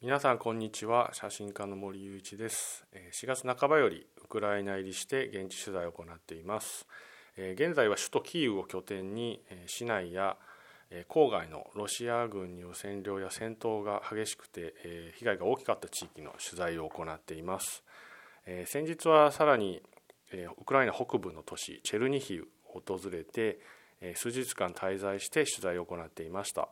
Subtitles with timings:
[0.00, 1.10] 皆さんこんにちは。
[1.12, 2.86] 写真家の森雄一です。
[3.20, 6.86] 4月半ばよりウクライナ入りして現地取材を行っています。
[7.36, 10.36] 現在は首都キーウを拠点に市内や
[11.08, 14.72] 郊外のロシア軍による占領や戦闘が激しくて
[15.16, 17.82] 被害が大きかった地域の取材を行っています。
[18.66, 19.82] 先日はさらに
[20.60, 23.58] ウクライナ北部の都市チェルニヒウを訪れて
[24.14, 26.68] 数日間滞在して取材を行っていました。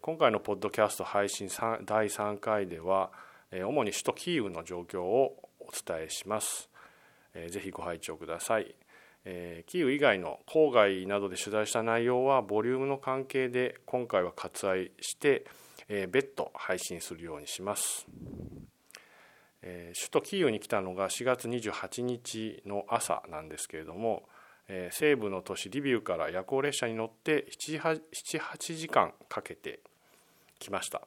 [0.00, 1.48] 今回のポッドキャスト配信
[1.84, 3.10] 第3回では
[3.52, 6.70] 主に首都キーウの状況をお伝えします。
[7.34, 8.74] ぜひご拝聴ください。
[9.66, 15.44] キーウ以外の郊外などで取材した内容はボリュームの関係で今回は割愛して
[16.08, 18.06] 別途配信するようにします。
[19.60, 24.22] 首都キーウに来たのが4月28日の朝なんですけれども
[24.68, 29.80] え西部の都市リビウから夜行列車に乗って78時間かけて
[30.58, 31.02] 来ました。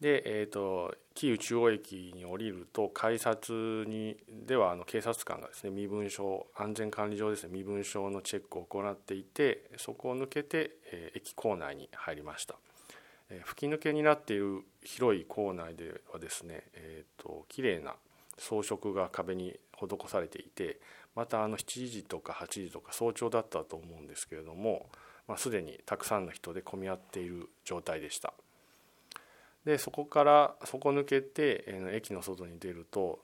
[0.00, 12.54] で、えーと、キーウ中央駅に降りると改札にではあの警察官がですね身分証安全管理上ですね身分証のチェックを行っていてそこを抜けて、えー、駅構内に入りました、
[13.28, 17.94] えー、吹き抜けになっている広い構内ではですね、えーと、綺麗な
[18.38, 20.80] 装飾が壁に施されていて
[21.14, 24.86] またあの7時とか8時とか早朝だったと思うんですけれども、
[25.26, 28.32] まあ、すでにたくさんの人で混み合っている状態でした。
[29.64, 33.20] でそこからそこ抜けて駅の外に出ると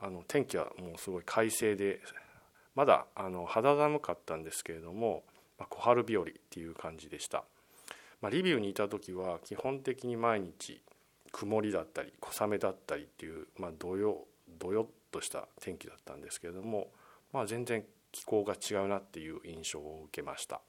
[0.00, 2.00] あの天気はもうすごい快晴で
[2.74, 5.24] まだあの肌寒かったんですけれども、
[5.58, 7.42] まあ、小春日和っていう感じでした、
[8.20, 10.80] まあ、リビウにいた時は基本的に毎日
[11.32, 14.26] 曇りだったり小雨だったりっていう、まあ、どよ
[14.58, 16.88] どよっとした天気だったんですけれども
[17.32, 20.60] まあ、全然気候が違うなっていう印象を受けました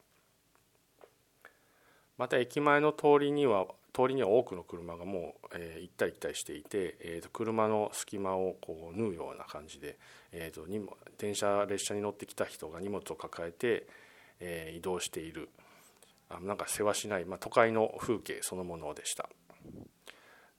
[2.18, 9.98] また駅前の通りには通りには多くの車がもう、えー、行ったり来たりしていて、えー、と車の隙間をこう縫うような感じで、
[10.32, 13.88] えー、とにも電車列車に乗ってきた人が荷物を抱えて、
[14.40, 15.50] えー、移動している
[16.30, 19.28] あなんかせわしない、まあ、都会の風景そのものでした。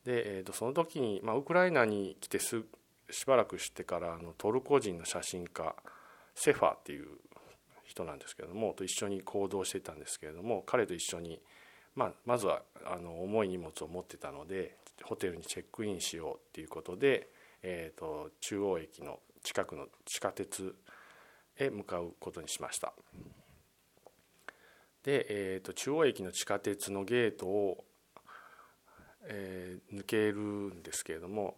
[0.05, 2.65] で、えー、とその時に、まあ、ウクライナに来てす
[3.13, 5.75] しばらくしてからあのトルコ人の写真家
[6.35, 7.07] セファーっていう
[7.85, 11.41] 人なんですけれどもと一緒に行動してたんですけれども彼と一緒に、
[11.97, 17.29] まあ、まずはあの重い荷物を持ってたのでホテルにチェックインしようっていうことで、
[17.63, 20.75] えーと、中央駅の近くの地下鉄
[21.57, 22.93] へ向かうことにしました。
[25.03, 27.85] で、えーと、中央駅の地下鉄のゲートを、
[29.25, 31.57] えー、抜けるんですけれども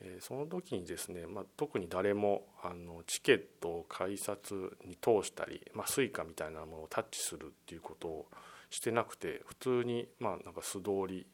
[0.00, 8.26] えその時にですね、まあ、特に誰もあのチケットを改札に通したり、まあ、 Suicaみたいなものをタッチするっていうことを
[8.70, 11.26] してなくて普通にまあなんか素通り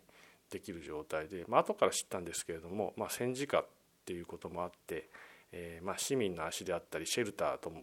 [0.50, 3.66] できる状態で、まあ後から知ったんですけれども、まあ、戦時下っ
[4.06, 5.08] ていうこともあって、
[5.52, 7.80] えー、まあ市民の足であったりシェルターとも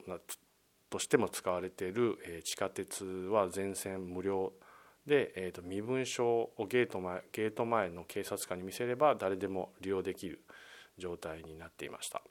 [0.89, 4.51] としても使われている地下鉄は全線無料
[5.07, 10.41] で、えー、と身分証をゲート前ゲート前の警察官に見せれば誰でも利用できる。
[10.97, 12.21] 状態になっていました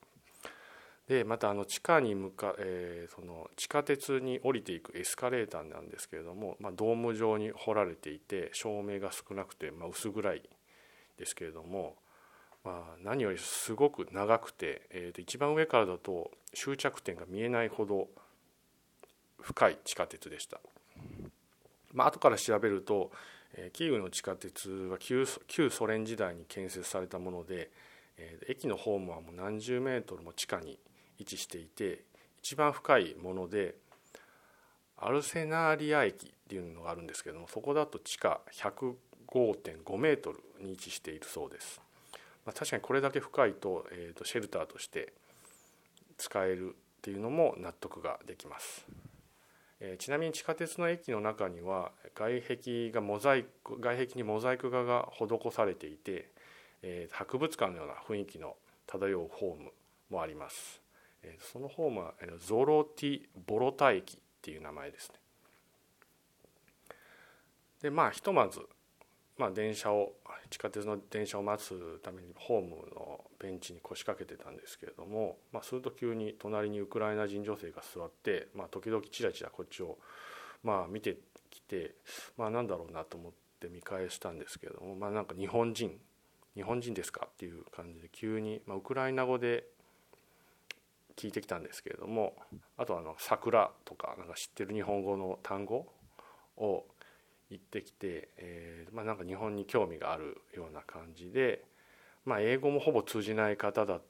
[1.09, 10.43] でまたあの地下に向か、えー、その地下鉄に降りていくエスカレーターなんですけれども、まあ、ドーム状に掘られていて照明が少なくて、まあ、薄暗い
[11.19, 11.97] ですけれども、
[12.65, 18.07] まあ、何よりすごく長くて、えー、と一番上からだと終着点が見えないほど
[19.41, 20.61] 深い地下鉄でした。
[21.93, 23.11] まあ後から調べると
[23.73, 27.71] キーウの地下鉄は旧ソ連時代に建設されたもので
[28.21, 30.79] え駅のホームはもう何十メートルも地下に
[31.19, 32.05] 位置していて
[32.43, 33.75] 一番深いもので
[34.97, 41.81] アルセナーリア駅っていうのがあるんですけどもそこだと地下105.5メートルに位置しているそうです。
[42.45, 45.13] まあ、確かにこれだけ深いと,、えー、とシェルターとして
[46.19, 48.87] 使えるっていうのも納得ができます。
[49.81, 56.31] えー、ちなみに地下鉄の駅の中には外壁がモザイク外壁にモザイク画が施されていて
[56.83, 58.57] えー、博物館のような雰囲気の
[58.87, 59.71] 漂うホーム
[60.11, 60.81] もあります、
[61.23, 65.15] えー、そのホームはゾロティ・ボロタ駅っていう名前ですね。
[67.83, 68.61] でまあひとまず、
[69.39, 70.13] まあ、電車を
[70.51, 79.97] 地下鉄の電車を待つためにホームのベンチに腰掛けてたんですけれども、まあ、すると急に隣にウクライナ人女性が座って、まあ、時々チラチラこっちを、
[80.63, 81.17] まあ、見て
[81.49, 81.95] きて、
[82.37, 85.99] まあ、なんだろうなと思って見返したんですけれども、まあ、なんか日本人
[86.61, 89.65] 日本人ですか?」っていう感じで急に、まあ、ウクライナ語で
[91.17, 92.37] 聞いてきたんですけれども
[92.77, 95.91] あとあの「桜」とかなんか知ってる日本語の単語
[96.57, 96.87] を
[97.49, 101.65] 行ってきて、えーまあ、なんか日本に興味があるような感じで、
[102.25, 104.01] まあ、英語もほぼ通じない方だ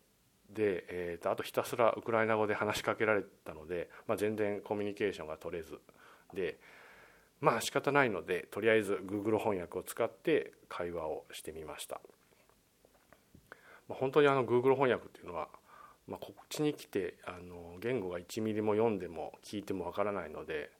[0.50, 5.80] で、えーと、あとひたすらウクライナ語で話しかけられたので、まあ、全然コミュニケーションが取れず
[6.34, 6.58] で
[7.40, 12.00] まあ仕方ないのでとりあえず Google 翻訳を使って会話をしてみました、
[13.94, 15.48] 本当にあの Google 翻訳っていうのは、
[16.06, 20.70] まあ、こっちに来てあの言語が1ミリも読んでも聞いてもわからないので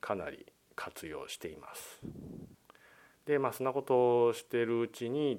[0.00, 0.46] かなり
[0.76, 2.00] 活用しています
[3.26, 5.38] でまあそんなことをしてるうちに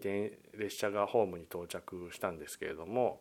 [0.57, 3.19] 列車がホームに到着したんですけれども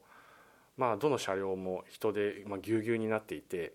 [0.77, 3.75] まあどの車両も人で、ぎゅうぎゅうになっていて、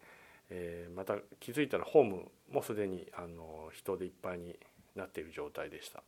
[0.49, 4.57] えー、また気づいたらホームもすでにあの人でいっぱいに
[4.95, 6.03] なっている状態でした。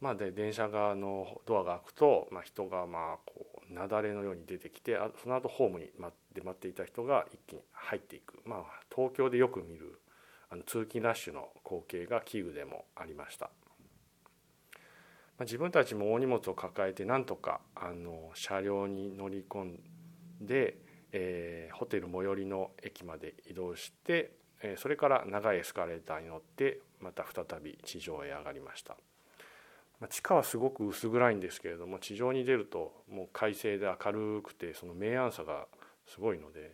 [0.00, 8.60] まあ、で電車側のドアが開くと、まあ、人がまあこう雪崩のように出てきてあその後ホームに待って待っていた人が一気に入っていく、まあ、
[8.94, 10.00] 東京でよく見る
[10.50, 13.50] あの通勤ラッシュの光景がキーウでもありました。
[15.38, 19.78] まあ、自分たちも大荷物を抱えてなんとかあの車両に乗り込ん
[20.40, 20.78] で、
[21.12, 28.96] えー、ホテル最寄りの駅まで移動して、えー、それから長いエスカレーターに乗ってまた再び地上へ上がりました。
[30.00, 35.66] ま、地下はすごく薄暗いんですけれども地上に出るともう快晴で明るくてその明暗さが
[36.06, 36.72] すごいので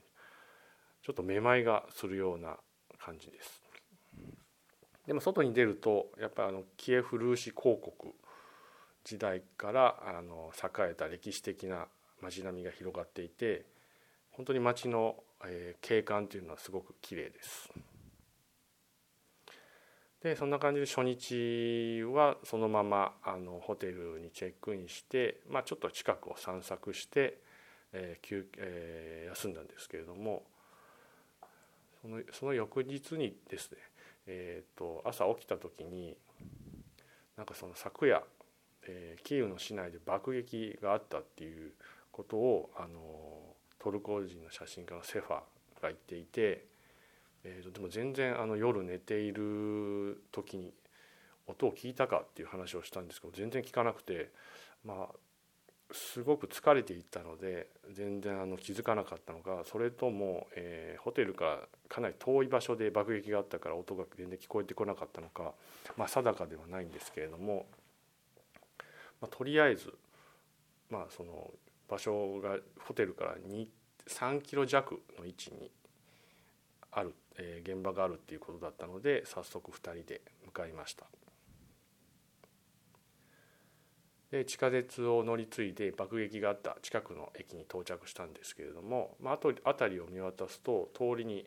[1.03, 2.57] ちょっとめまいがするような
[2.99, 3.63] 感じです。
[5.07, 8.15] でも外に出るとやっぱりあのキエフ・ルーシ公国
[9.05, 11.89] 時代からあの栄えた歴史的な
[12.23, 13.67] 街並みが広がっていて
[14.31, 15.17] 本当に街の、
[15.81, 17.71] 景観というのはすごく綺麗です。
[20.25, 27.39] でそんな感じで初日はそのままあのホテルにチェックインして、まあ、ちょっと近くを散策して、
[27.93, 30.43] えー休えー、休んだんですけれども
[32.03, 33.79] そのその翌日にですね、
[34.27, 36.17] えーと朝起きた時に
[37.37, 38.23] なんかその昨夜
[38.87, 41.73] えー、キーウの市内で爆撃があったっていう
[42.13, 42.91] ことをあの
[43.79, 45.41] トルコ人の写真家のセファが
[45.83, 46.67] 言っていて、
[47.45, 50.73] えー、でも全然あの夜寝ている時に
[51.47, 54.31] 音を聞いたかっていう話をしたんですけど全然聞かなくて
[54.85, 55.15] まあ
[55.93, 61.59] すごく疲れていったので全然あの気づかなかったのかそれとも、えー、ホテルから
[61.89, 65.53] かなり遠い場所で爆撃があったから音が全然聞こえてこなかったのか、
[65.97, 67.67] まあ、定かではないんですけれども
[69.25, 69.95] まあ、とりあえず、
[70.91, 71.51] まあ、その
[71.89, 73.37] 場所がホテルから
[74.07, 75.71] 3キロ弱の位置に
[76.95, 81.07] ある、えー、現場があるっていうことだったので早速2人で向かいました
[84.31, 91.47] で地下鉄を乗り継いで爆撃があった近くの駅に到着したんですけれども、まあ、辺りを見渡すと通りに、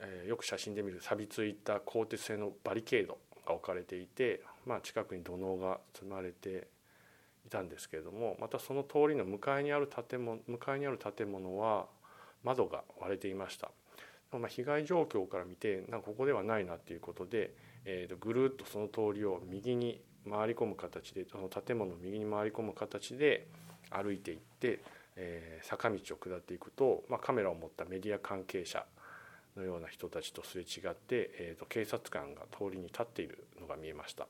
[0.00, 6.68] えー、よく写真で見る錆びついた鋼鉄製のバリケードが置かれていて、まあ、近くに土のうが積まれて
[7.46, 11.86] いたんですけれどもまたその通りの向かいにある建物向かいにある建物は
[12.42, 13.70] 窓が割れていました。
[14.38, 17.54] まあ、被害状況から見てなんかここではないなということで、
[17.84, 23.46] えー、とぐるっとその通りを右に回り込む形でその建物を右に回り込む形で
[23.90, 24.80] 歩いていって、
[25.16, 28.84] えー、坂道を下っていくと、まあ、カメラを持ったメディア関係者
[29.56, 34.26] のような人たちとすれ違って、えー、と警察官が通りに立っているのが見えました。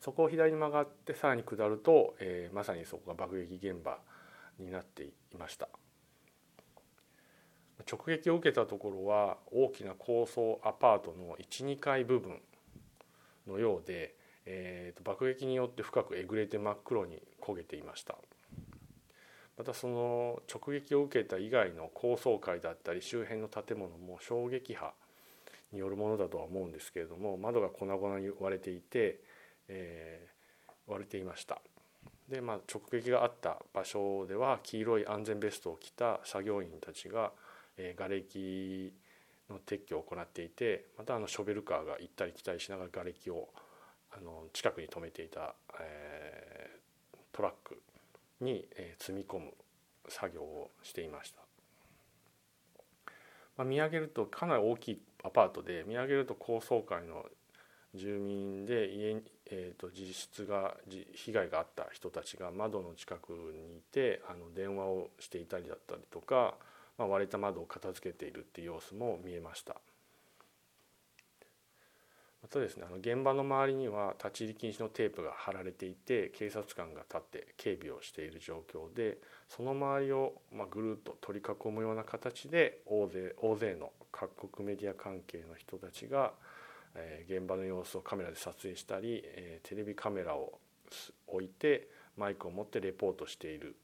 [0.00, 3.98] そこを左に曲がってさらに下ると、えー、まさにそこが爆撃現場
[4.58, 5.68] になっていました。
[7.90, 12.40] 直撃を受けたところは大きな高層アパートの12階部分
[13.46, 14.14] のようで、
[14.44, 18.16] えー、と爆撃によって深くえぐれて真っ黒に焦げていました。
[19.56, 24.92] またその直撃を受けた以外の高層階だったり周辺の建物も衝撃波
[25.72, 29.18] によるものだとは思うんですけれども窓が粉々に割れていて、
[29.66, 31.60] えー、割れていました。
[32.28, 37.32] で、まあ、直撃があった場所では黄色い安全ベストを着た作業員たちが、
[37.78, 38.92] えー、瓦礫
[39.50, 43.48] の撤去を行っていてまたあのショベルカーが行ったり来たりしながら瓦礫を
[44.12, 47.80] あの近くに止めていた、えー、トラック
[48.40, 48.66] に
[48.98, 49.52] 積み込む
[50.08, 51.40] 作業をしていました、
[53.56, 57.24] まあ、見上げるとかなり大きいアパートで見上げると高層階の
[57.94, 60.74] 住民で家に、えー、と実質が
[61.14, 66.54] 被害があった人たちが窓の近くにいてあの電話をしていたりだったりとか、
[66.98, 69.76] まあ、割れた窓を片付けているっていう様子も見えました。
[72.42, 86.32] またですねあの現場の周りには立ち入り禁止のテープが貼られていて警察官が立って警備をしている状況でその周りをまあぐるっと取り囲むような形で大勢大勢の各国メディア関係の人たちが、
[86.94, 90.58] えー、現場の様子をカメラで撮影したり、えー、テレビカメラを
[91.26, 93.76] 置いてマイクを持ってレポートしている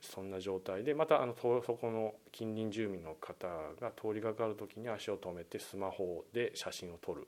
[0.00, 3.46] そんな状態でまたあのそこの近隣住民の方
[3.80, 7.26] が通りがかる時に足を止めてスマホで写真を撮る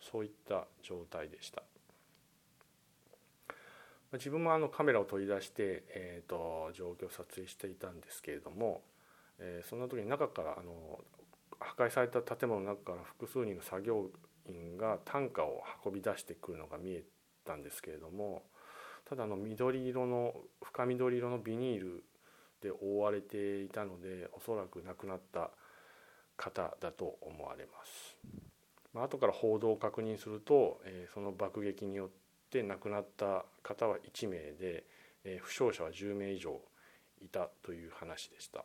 [0.00, 1.62] そういった状態でした。
[4.14, 8.80] 自分もあのカメラを取り出して、えーと、状況を撮影していたんですけれども、
[9.38, 11.00] えー、そんな時に中からあの
[11.60, 14.06] 破壊された建物の中から複数人の作業
[14.48, 17.04] 員が担架を運び出してくるのが見え
[17.44, 18.44] たんですけれども
[19.08, 22.04] ただの緑色の深緑色のビニール
[22.60, 25.50] で覆われていたのでおそらく亡くなった
[26.36, 28.16] 方だと思われます。
[28.92, 32.08] まあ後から報道を確認すると、え、その爆撃によっ
[32.50, 34.84] て亡くなった方は1名で、
[35.24, 36.60] え、負傷者は10名以上
[37.20, 38.64] いたという話でした。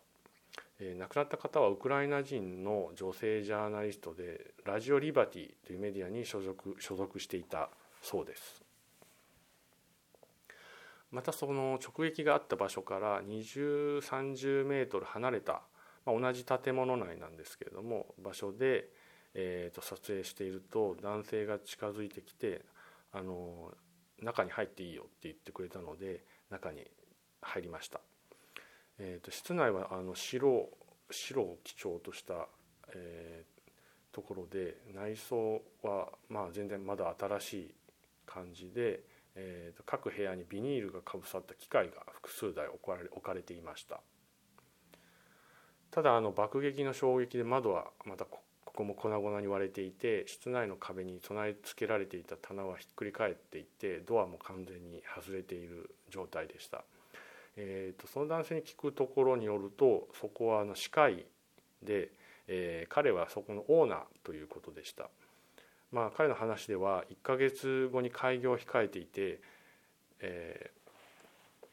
[0.79, 7.69] え、亡くなった方はウクライナ人の女性ジャーナリストでラジオ・リバティというメディアに所属所属していた
[8.01, 8.62] そうです。
[11.13, 15.61] またその直撃があった場所から2030メートル離れた、
[16.07, 18.89] まあ、同じ建物内なんですけれども場所で、
[19.35, 22.63] えー、と撮影していると男性が近づいてきて
[23.11, 23.71] あの
[24.23, 26.83] 中に入っていいよって言ってくれたので中に
[27.41, 28.01] 入りました、
[28.97, 30.67] えー、と室内はあの白
[31.11, 32.47] 白を基調とした、
[32.95, 37.75] えー、ところで内装はまあ全然まだ新しい
[38.25, 39.01] 感じで
[39.35, 44.01] えーと、各部屋にビニールがかぶさった機械が複数台置かれ置かれていました。
[45.91, 56.83] ただあの爆撃の衝撃で窓はまたここも粉々に割れていて室内の壁に備え付けられていた棚はひっくり返っていてドアも完全に外れている状態でした、
[57.55, 61.27] えーと、その男性に聞くところによるとそこはあの歯科医
[61.83, 62.09] で、
[62.47, 65.11] えー、彼はそこのオーナーということでした。
[65.93, 69.39] まあ、彼の話では1ヶ月後に開業を控えていて、
[70.19, 70.71] え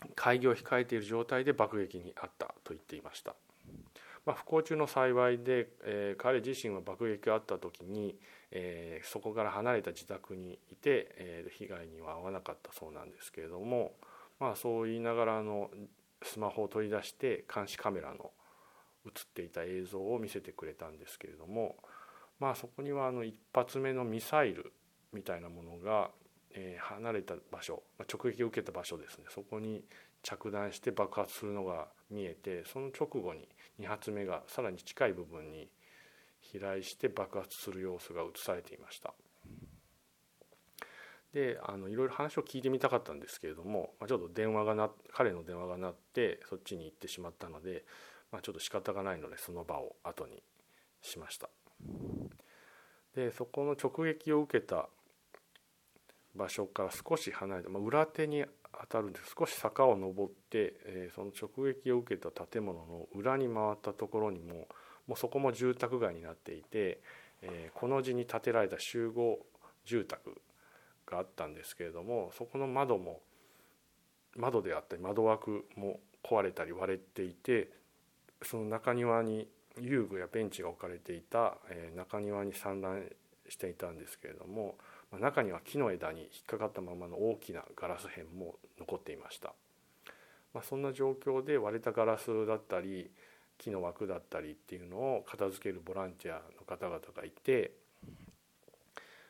[0.02, 3.34] ー、開業を控えている状態で爆撃にあったと言っていました、
[4.26, 8.14] まあ、不幸中の幸いで、えー、彼自身は爆撃があった時に、
[8.50, 13.92] えー、そこから離れた自宅にいて、えー、被害には遭わなかったそうなんですけれども、
[14.38, 15.70] まあ、そう言いながらあの
[16.22, 18.32] スマホを取り出して監視カメラの
[19.06, 21.76] 映っていた映像を見せてくれたんですけれども
[22.40, 24.72] まあそこにはあの一発目のミサイル
[25.12, 26.10] みたいなものが、
[26.52, 29.84] え、離れた場所直撃を受けた場所ですねそこに
[30.22, 35.68] 着弾して爆発するのが見えてその直後に2発目がさらに近い部分に
[36.40, 39.14] 飛来して爆発する様子が映されていました。
[41.32, 47.84] であのいろいろ話を聞いてみたかったんですけれども、まあ、ちょっと電話がな彼の電話が鳴ってそっちに行ってしまったので、
[48.32, 50.42] まあ、ちょっと仕方がないのでその場を後に
[51.02, 51.48] しました。
[53.14, 54.88] でそこの直撃を受けた
[56.34, 58.44] 場所から少し離れた、まあ、裏手に
[58.80, 59.34] 当たるんです。
[59.38, 64.68] 少し坂を登って、えー、その直撃を受けた建物の裏に回ったところにも
[65.06, 67.00] もうそこも住宅街になっていて、
[67.42, 69.40] えー、この字に建てられた集合
[69.84, 70.40] 住宅
[71.06, 73.20] があったんですけれどもそこの窓も
[74.36, 77.70] 窓であったり窓枠も壊れたり割れていて
[78.42, 83.04] その中庭に遊具やベンチが置かれていた、え中庭に散乱
[83.48, 84.76] していたんですけれども
[85.18, 89.52] 中には木の枝に引っかかったままの大きなガラス片も残っていました、
[90.54, 93.10] まあ、そんな状況で割れたガラスだったり
[93.58, 97.72] 木の枠だったりっていうのを片付けるボランティアの方々がいて、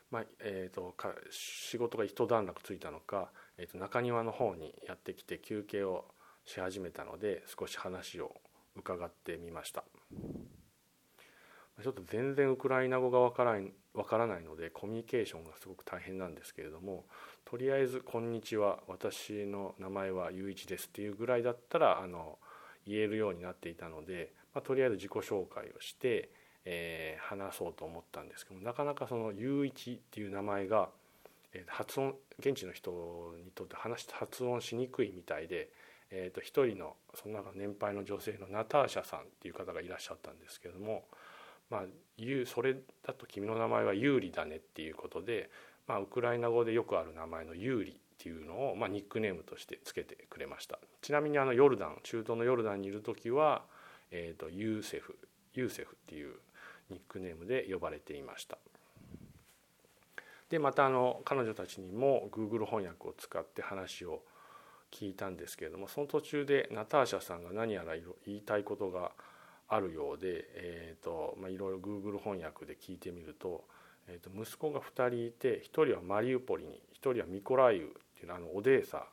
[0.09, 0.95] まあえーと、
[1.29, 6.05] 仕事が一段落ついたのか、えーと中庭の方にやってきて休憩を
[6.45, 8.31] し始めたので少し話を
[8.75, 9.83] 伺ってみました。
[11.81, 17.05] ちょっと全然ウクライナ語がわからないわからないのでコミュニケーションがすごく大変なんですけれども
[17.43, 22.39] とりあえず「こんにちは私の名前は雄一です」っていうぐらいだったらあの
[22.85, 26.29] 言えるようになっていたので、まあ、とりあえず自己紹介をして、
[26.65, 30.89] えー、話そうと思ったんですけどなかなかその雄一っていう名前が、
[31.67, 35.69] 発音現地の人にとって話発音しにくいみたいで。
[36.11, 41.05] えー、と一人のその中年配の女性のナターシャさんっていう方がいらっしゃったんですけども、
[41.69, 41.81] まあ、
[42.45, 42.75] それ
[43.05, 45.49] だと君の名前は有利だねっていうことで、
[45.87, 50.79] まあ、ウクライナ語でよくある名前の有利っていうのを、まあ、ニックネームとしてつけてくれました。
[51.01, 53.63] ちなみにあのヨルダン中東のヨルダンにいる時は、
[54.11, 55.17] えー、とユーセフ
[55.53, 56.35] ユーセフっていう
[56.89, 58.57] ニックネームで呼ばれていました。
[60.49, 64.23] でまたあの彼女たちにも Google 翻訳を使って話を
[64.91, 67.93] 聞いたんですけれどもその途中でナターシャさんが何やら
[68.25, 69.11] 言いたいことが
[69.67, 73.63] あるようで、えーとまあ、いろいろ Google 翻訳で聞いてみると
[74.07, 79.05] えー、と息子が2人いて1人はマリウポリに1人はミコライウっていうのあのオデーサ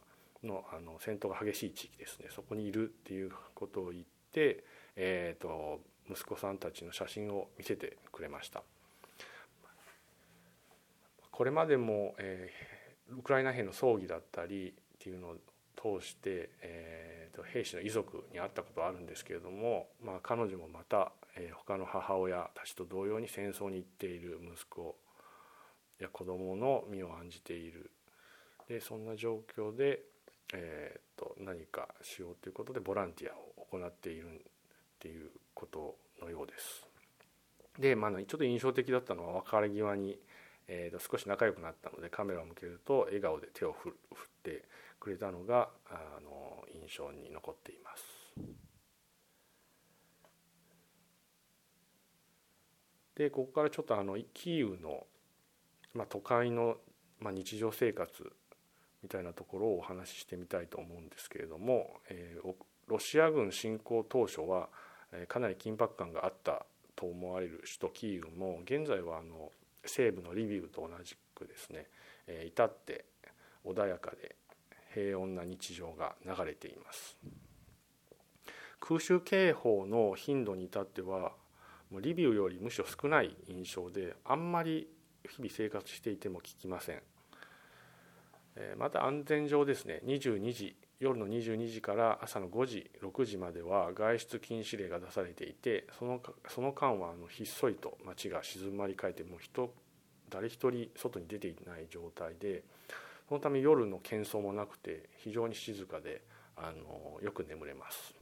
[0.44, 4.64] のあの戦闘が激しい地域ですねそこにいるっていうことを言って、
[4.96, 5.80] えー、と
[6.10, 8.62] 息子さんたちの写真を見せてくれました。
[11.30, 15.36] これまでも、えー、ウクライナ兵の葬儀だったりっていうの
[15.80, 24.96] 通して、えーと、兵士の遺族に会ったことはあるんですけれども、まあ、彼女もまた、えー、他の母親たちと同様に戦争に行っている息子
[26.00, 27.90] や子供の身を案じている
[28.68, 30.00] でそんな状況で、
[30.52, 34.38] えーと、何かしようということでボランティアを行っているっ
[34.98, 36.86] ていうことのようです。
[37.78, 40.18] で、まあ、ちょっと印象的だったのは別れ際に
[40.68, 43.92] えー、と少し仲良くなったのでカメラを向けると笑顔で手を振っ
[44.42, 44.64] て
[45.08, 48.04] くれたのがあの印象に残っています。
[53.16, 55.06] でここからちょっとあのキーウの、
[55.94, 56.76] まあ、都会の、
[57.18, 58.32] まあ、日常生活
[59.02, 62.54] みたいなところをお話ししてみたいと思うんですけれども、えー、
[62.86, 64.68] ロシア軍侵攻当初は、
[65.12, 69.50] え、かなり緊迫感があったと思われる首都キーウも現在はあの
[69.84, 71.86] 西部のリビウと同じくですね、
[72.28, 73.06] え至って
[73.64, 74.36] 穏やかで
[74.94, 77.16] 平穏な日常が流れています。
[78.80, 81.32] 空襲警報の頻度に至っては
[81.90, 84.88] もうリビウよりむしろ少ない印象であんまり
[85.28, 87.02] 日々生活していても聞きません。
[88.76, 99.72] また安全上ですね22時夜の22時から朝の5時6時までは外出禁止令が出されていてそのその間はあのひっそりと街が静まり返ってもう人
[100.28, 102.64] 誰一人外に出ていない状態で
[103.28, 106.22] そのため夜の喧騒もなくて非常に静かで
[106.56, 108.14] あのよく眠れます。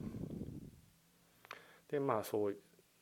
[1.89, 2.55] でまあそう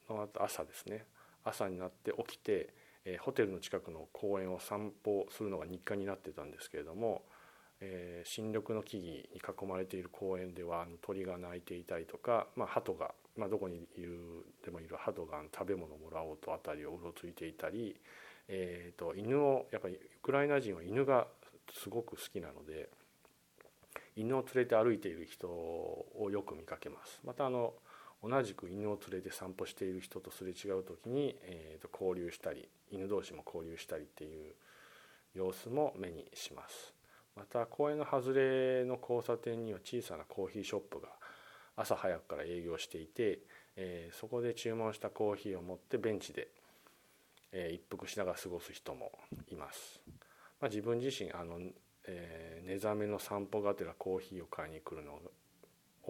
[0.10, 1.06] の後朝ですね
[1.44, 7.24] 朝になって起きて、えホテルの近くの公園を散歩するのが日課になってたんですけれども
[7.82, 18.00] えー、新緑の木々に囲まれている公園では鳥が鳴いていたりとか、まあ、鳩が、まあ、どこにいるでもいる鳩が食べ物をもらおうと辺りをうろついていたり、
[18.48, 21.28] えーと、犬をやっぱりウクライナ人は犬が
[21.74, 22.90] すごく好きなので
[24.16, 27.20] 犬を連れて歩いている人をよく見かけます。
[27.26, 27.74] またあの
[28.24, 34.54] 同じく犬を連れて散歩している人とすれ違う時に、えー、と交流したり犬同士も交流したりっていう
[35.34, 36.94] 様子も目にします。
[37.36, 41.10] また公園の外れの交差点には小さなコーヒーショップが
[41.76, 43.40] 朝早くから営業していて、
[43.76, 46.48] えー、そこで注文したコーヒーを持ってベンチで、
[47.52, 49.12] えー、一服しながら過ごす人も
[49.50, 50.00] います。
[50.66, 51.60] まあ、自分自身あの、
[52.08, 55.14] えー、寝覚めの散歩がてらコーヒーを買いに来るの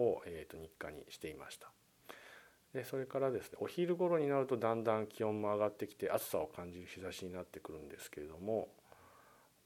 [0.02, 1.68] を、えー、と日課にしていました。
[2.72, 8.68] でそれからですねお昼頃になるとだんだん気温も上がってきて暑さを感じる日差しになってくるんですけれども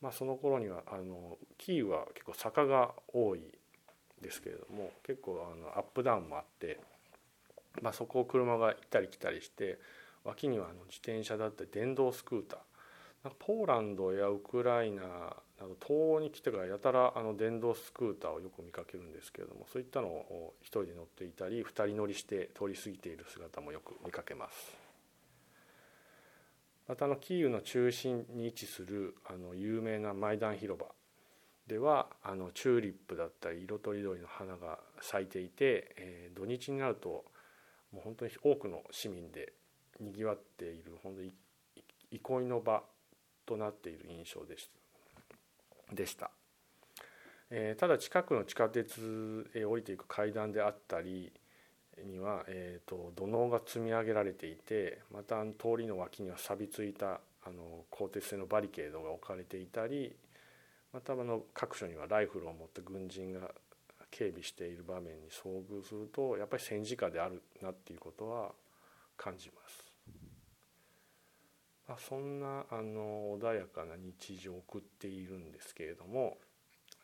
[0.00, 3.42] まあ、その頃にはあのキーウは結構坂が多い
[4.22, 6.80] ですけれども結構あのアップダウンもあって、
[7.82, 9.78] まあ、そこを車が行ったり来たりして
[10.24, 12.58] 脇にはあの自転車だったり電動スクーター
[13.38, 24.74] ポーランドやウクライナなど東欧に来てからやたらあの電動スクーターをよく見かけるんですけれどもそういったのを一人で乗っていたり二人乗りして通り過ぎている姿もよく見かけます。
[26.88, 30.86] またのキーウの中心に位置するあの有名なマイダン広場
[31.68, 37.24] ではあのチューリップだったり色とりどりの花が咲いていて、えー、土日になると
[37.92, 39.52] もう本当に多くの市民で
[40.00, 41.32] にぎわっている本当に
[42.10, 42.82] 憩いの場
[43.46, 44.68] となっている印象でし
[45.88, 46.30] たでした、
[47.50, 51.32] えー、ただ近くの地下鉄へ降りていく階段であったり
[52.04, 60.14] には、えーと、土のうが積み上げられていてまた通りの脇には錆びついたあの鋼鉄製のバリケードが置かれていたり
[60.92, 63.50] またあの各所にはライフルを持った軍人が
[64.10, 68.52] 警備している場面に遭遇するとやっぱり戦時下であるなっていうことは
[69.16, 69.89] 感じます。
[71.90, 76.38] まあ、そんなあの穏やかな日常を送っているんですけれども、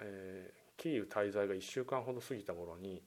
[0.00, 3.02] えー、キーウ滞在が1週間ほど過ぎた頃に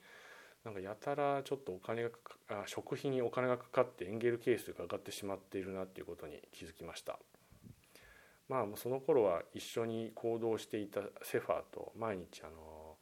[0.66, 2.10] なんかやたらちょっとお金が
[2.50, 7.18] あ食費にお金がかかってエンゲル係数が上がってしまっているなっていうことに気づきました。
[8.50, 12.98] まあその頃は一緒に行動していたセファーと毎日あの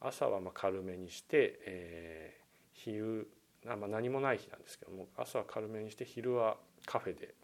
[0.00, 3.30] 朝はま軽めにして、えー、昼
[3.68, 7.36] あ、まあ、何もない日なんですけども朝は軽めにして昼はカフェで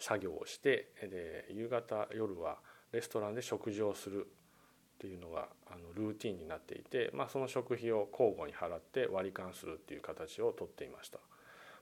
[0.00, 2.58] 作業をしてで夕方夜は
[2.92, 11.18] レストランで食事をするっていうのがあのルーティンになっていて、まあ、その食費を交互に払って割り勘するっていう形をとっていました、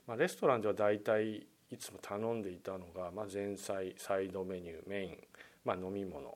[0.06, 5.18] まあ、レストランでは大体いつも頼んでいたのが、まあ、前菜サイドメニューメイン、
[5.64, 6.32] まあ、飲み物っ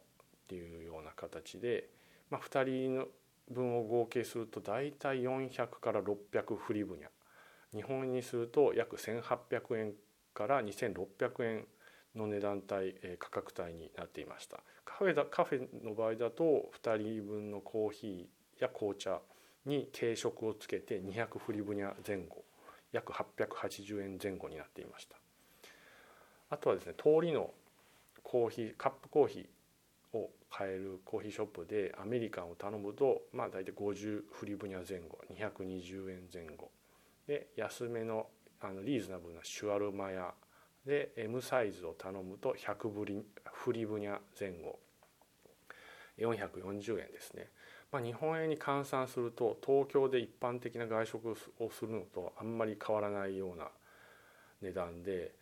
[0.49, 1.88] ていうような形で、
[2.31, 3.07] まあ、2人の
[3.51, 7.07] 分を合計すると大体400から600フリブニャ。
[7.75, 9.92] 日本にすると約1800円
[10.33, 11.66] から2600円
[12.14, 14.61] の値段帯え価格帯になっていました。
[14.85, 19.21] カフェだカフェの場合だと2人分のコーヒーや紅茶
[19.64, 22.45] に軽食をつけて200フリブニャ前後
[22.92, 25.16] 約880円前後になっていました。
[26.51, 27.51] あとはですね通りの
[28.23, 36.71] コーヒーカップコーヒーを買えるコーヒーショップでアメリカンを頼むとまあ大体50フリブニャ前後220円前後。
[37.27, 38.27] で安めの
[38.68, 40.33] あのリーズナブルなシュアルマヤ。
[40.85, 43.22] で M サイズを頼むと100ブリ
[43.53, 44.79] フリブニャ前後。
[46.18, 47.48] 440円ですね、
[47.90, 53.68] まあ、日本円に換算すると東京で一般的な外食をするのとあんまり変わらないような
[54.61, 55.33] 値段で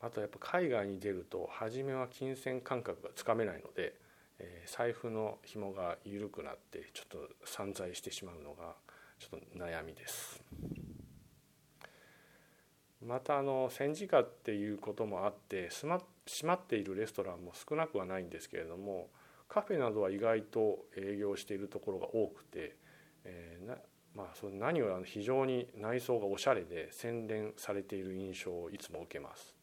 [0.00, 3.94] あとやっぱ海外に出ると初めは金銭感覚がつかめないので、
[4.38, 8.74] えー、財布の紐が緩くなってちょっと散財してしまうのが
[9.18, 10.42] ちょっと悩みです。
[13.04, 19.08] またあの戦時下っていうこともあって閉まっているレストランも少なくはないんですけれども
[19.48, 22.76] カフェなどは意外と営業しているところが多くて、
[23.24, 23.76] えー、な
[24.16, 29.54] まあ、その何より非常に内装がおしゃれで洗練されている印象をいつも受けます。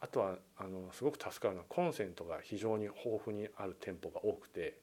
[0.00, 4.78] あとはあのすごく助かるのはコンセントが非常に豊富にある店舗が多くて、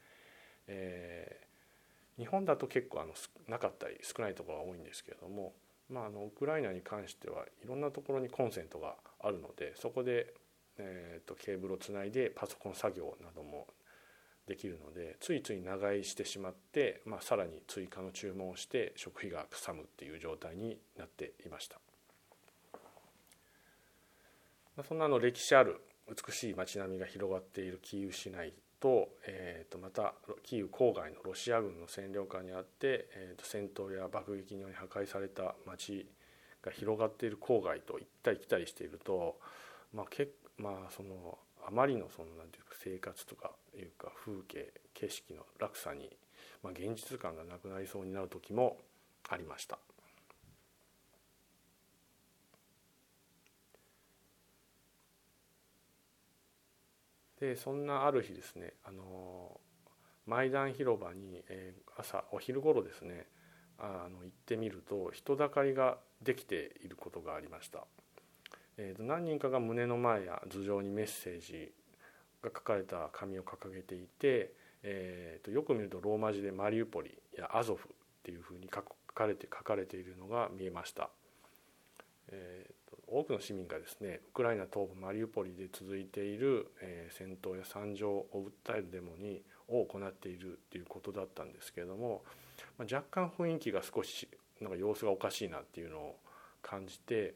[0.67, 3.13] えー、日本だと結構あの
[3.47, 5.53] なかったり少ないところが多いんですけれども
[5.89, 10.33] まあ、あのウクライナに関してはいろんなところにコンセントがあるのでそこで、
[10.77, 13.67] えーと、ケーブルをつないでパソコン作業なども
[14.47, 21.79] できるのでついつい長居してしまって、まあ、さらに追加の注文をして食費がかさむっていう状態になっていました。
[24.75, 30.13] まあそんなの歴史ある美しい街並みが広がっているキーウ市内と,、えー、とまた
[30.43, 36.07] キーウ郊外のロシア軍の占領下にあって、えー、と戦闘や爆撃により破壊された町
[36.61, 39.39] が広がっている郊外と行ったり来たりしていると、
[39.93, 46.09] まあけまあ、そのあまりのそのなんていうか生活とかいうか風景景色の落差に、
[46.63, 48.77] まあ、現実感がなくなりそうになる時も
[49.29, 49.77] ありました。
[57.39, 59.59] でそんなある日ですねあの
[60.25, 63.27] マイダン広場に、え、朝お昼頃ですね
[63.79, 67.85] あの行ってみると人だかりができていることがありました、
[68.77, 71.71] えー、と何人かが胸の前や頭上にメッセージ
[72.41, 74.51] が書かれた紙を掲げていて、
[74.83, 77.91] えー、とよく見るとローマ字でマリウポリやアゾフっ
[78.23, 78.81] ていうふうに書
[79.13, 81.09] かれて書かれているのが見えました、
[82.29, 82.69] え
[83.07, 92.23] 多くの市民がですねウクライナ東部マリウポリで続いている、えー、戦闘や惨状を訴えるデモにを行っているということだったんですけれども、
[92.77, 94.27] まあ、若干雰囲気が少し
[94.61, 96.15] なんか様子がおかしいなっていうのを
[96.61, 97.35] 感じて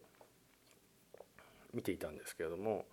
[1.74, 2.86] 見ていたんですけれども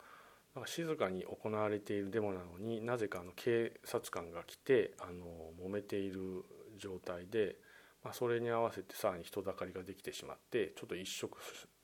[0.54, 5.24] なんか静かに行われているデモなのになぜかあの警察官が来てあの
[5.64, 6.44] 揉めている
[6.78, 7.56] 状態で、
[8.04, 11.38] まあ、それに合わせてさらに人だかりができてしまってちょっと一触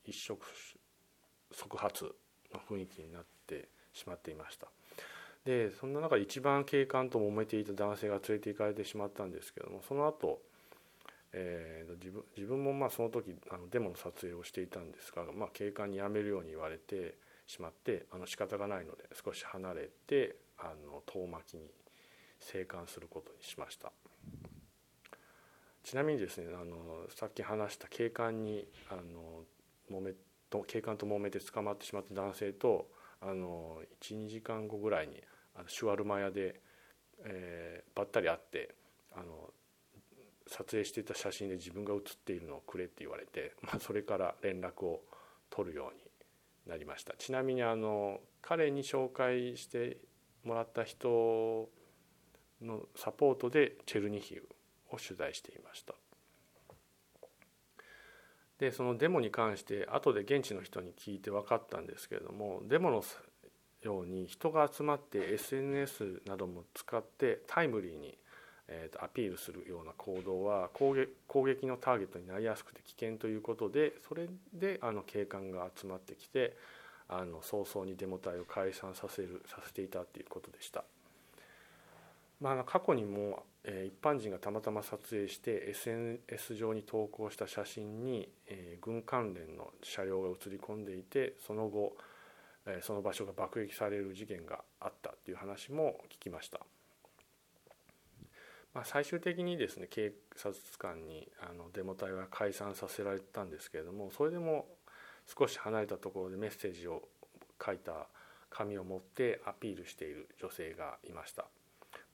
[0.05, 0.45] 一触
[1.55, 2.15] 即発
[2.53, 4.67] の雰囲気になってしまっていました。
[5.45, 10.41] でそんな中で一番警官と揉めていた男性が連れて行かれてしまったんですけどもその後、
[11.33, 17.15] えー、自分自分もまあその時あのデモの撮影をしていたんですが、まあ、警官に辞めるように言われて
[17.45, 21.69] しまってあの仕方がないので少し離れてあの遠巻きに
[22.39, 23.91] 生還することにしました。
[25.83, 29.43] ちなみにですねあのさっき話した警官にあの
[29.91, 30.13] 揉め
[30.49, 32.87] と警官と揉めて捕まってしまった男性と
[33.21, 35.21] あの12時間後ぐらいに
[35.55, 36.61] あのシュワルマ屋で、
[37.23, 38.75] えー、ばったり会って
[39.15, 39.49] あの
[40.47, 45.01] 撮影していた写真で自分が写っているのをくれって言われて、まあ、それから連絡を
[45.49, 46.01] 取るように
[46.67, 47.13] なりました。
[47.17, 49.97] ちなみにあの彼に紹介して
[50.43, 51.69] もらった人
[52.61, 54.43] のサポートでチェルニヒウ
[54.91, 55.95] を取材していました。
[58.59, 63.03] でそのデモに関して後で現地の人に聞いて分かったんですけれどもデモの
[63.81, 68.17] ように人が集まって SNS なども使ってタイムリーに、
[68.67, 76.55] えー、とアピールするような行動は攻撃攻撃のターゲットになりやすくて危険ということでそれであの警官が集まってきて
[77.07, 80.83] あの早々にデモ隊を解散させるさせていたということでした。
[82.41, 91.95] まあ、過去にも、えー、一般人がたまたま撮影して SNS 上に投稿した写真に、えー、軍関連の車両が写り込んでいてその後、
[92.65, 96.59] えー、その場所が爆撃される事件があったっていう話も聞きました。
[98.73, 104.65] まあ、最終的にですね警察官にあのデモ隊は解散させられたんですけれどもそれでも
[105.25, 107.01] 少し離れたところでメッセージを
[107.65, 108.09] 書いた
[108.49, 111.47] 紙を持ってアピールしている女性がいました。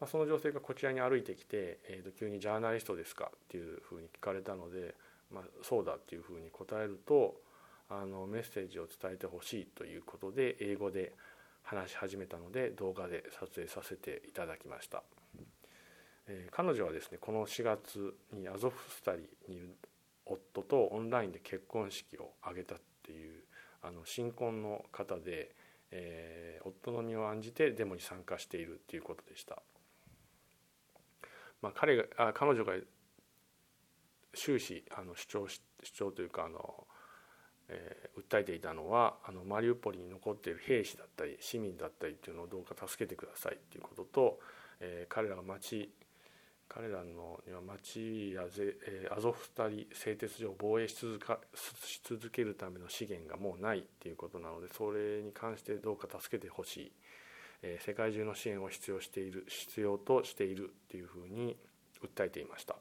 [0.01, 4.95] まあ、その女性がこちらに歩いてきて、えー、と急に「ジャーナリストですか?」っていうふうに聞かれたので
[5.29, 7.39] 「まあ、そうだ」っていうふうに答えると
[7.87, 11.13] あのメッセージを伝えてほしいということで英語で
[11.61, 15.03] 話し始めたので動画で撮影させていただきました、
[16.27, 19.75] えー、彼女はですねこの4月にアゾフスタリにいる
[20.25, 23.43] 夫とオンラインで結婚式を挙げたっていう
[23.83, 25.53] あの新婚の方で、
[25.91, 29.61] えー、夫の身を案じてデモに参加しているっていうことでした
[31.61, 32.73] まあ、彼があ彼女が
[34.33, 36.87] 終始あの主張し主張というかあの、
[37.69, 44.39] えー、訴えていたのはあのマリウポリに残っている兵士だったり市民だったりっていうのをどうか助けてくださいっていうことと、
[44.79, 45.91] えー、彼らが町
[46.73, 51.39] 彼らのには町やぜ、えー、アゾフスタリ製鉄所を防衛し続か
[51.83, 56.91] し続けるための資源がもうないっていうことなのでそれに関してどうか助けてほしい。
[57.63, 61.57] え世界中の支援を必要している必要としているっていうふうに
[62.03, 62.75] 訴えていました、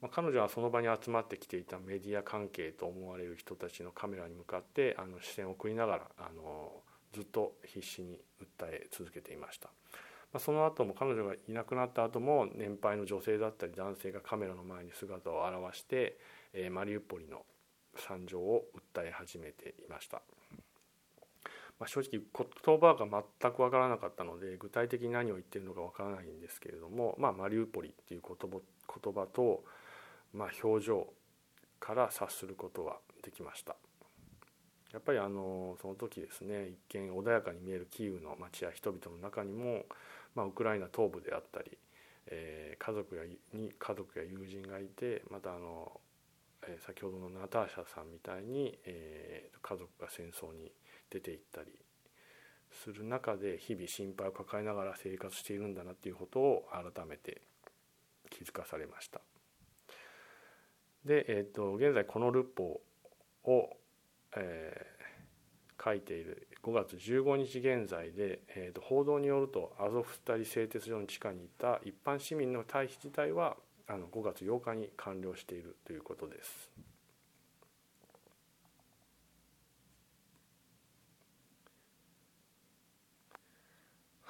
[0.00, 6.72] まあ、彼女はその場に集まってきていたメディア関係と思われる人たちのカメラに向かってあの視線を送りながらあの
[7.12, 9.68] ずっと必死に訴え続けていました、
[10.32, 16.18] まあ、その後も彼女がいなくなった後も年配の女性だったり男性がカメラの前に姿を現して、
[16.54, 17.44] えマリウポリの
[17.96, 20.22] 惨状を訴え始めていました。
[21.82, 22.22] まあ、正直
[22.64, 28.58] 言葉が全く分からなかったので具体的に何を言ってるのか分からないんですけれども、まあ、マリウポリっていう言葉
[29.02, 29.64] 言葉と、
[30.32, 31.12] まあ、表情
[31.80, 33.74] から察することはできました。
[34.92, 39.84] やっぱりあのその時ですね一見穏やかに見えるキーウの街や人々の中にも、
[40.36, 41.76] まあ、ウクライナ東部であったり、
[42.28, 46.00] えー、家族やに家族や友人がいてまたあの、
[46.86, 50.70] 先ほどのナターシャさんみたいに、えー、家族が戦争に
[51.12, 51.72] 出ていったり
[52.72, 57.42] する中で日々心配を抱えながら生活しているんだなっていうことを改めて
[58.30, 59.20] 気づかされました。
[61.04, 62.80] で、えーと、現在このルポ
[63.44, 63.76] を、
[64.36, 73.56] えー、書いている5月15日現在で、えーと、報道によるとアゾフスタリ製鉄所の地下にいた一般市民の退避自体は
[73.88, 76.70] あの5月8日に完了しているということです。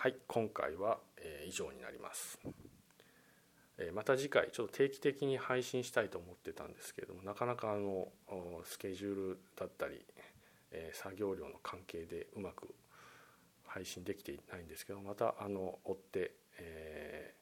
[0.03, 2.37] はい今回は、え以上になります、
[3.79, 8.09] えまた次回ちょっと定期的に配信したいと思ってたんですけれどもなかなかあの
[8.65, 10.05] スケジュールだったり、
[10.73, 12.75] え作業量の関係でうまく
[13.65, 17.35] 配信できていないんですけどまたあの追って、え、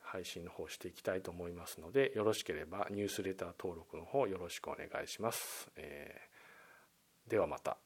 [0.00, 6.22] 配信の方していきたいと思いますのでよろしければニュースレター登録の方よろしくお願いします、え、
[7.28, 7.81] ではまた。